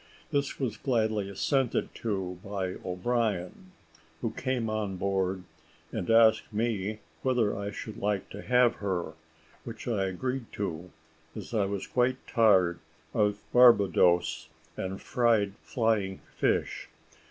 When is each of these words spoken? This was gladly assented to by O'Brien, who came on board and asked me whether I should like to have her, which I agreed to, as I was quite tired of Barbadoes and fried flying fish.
This 0.31 0.59
was 0.59 0.77
gladly 0.77 1.29
assented 1.29 1.93
to 2.01 2.39
by 2.43 2.73
O'Brien, 2.83 3.71
who 4.21 4.31
came 4.31 4.67
on 4.67 4.95
board 4.97 5.43
and 5.91 6.09
asked 6.09 6.51
me 6.51 6.97
whether 7.21 7.55
I 7.55 7.69
should 7.69 7.97
like 7.97 8.27
to 8.31 8.41
have 8.41 8.77
her, 8.77 9.13
which 9.63 9.87
I 9.87 10.05
agreed 10.05 10.47
to, 10.53 10.89
as 11.35 11.53
I 11.53 11.65
was 11.65 11.85
quite 11.85 12.17
tired 12.25 12.79
of 13.13 13.43
Barbadoes 13.53 14.49
and 14.75 14.99
fried 14.99 15.53
flying 15.61 16.17
fish. 16.35 16.89